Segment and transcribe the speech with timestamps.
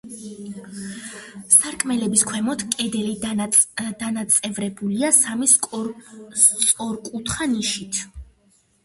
[1.55, 8.01] სარკმლების ქვემოთ კედელი დანაწევრებულია სამი სწორკუთხა ნიშით.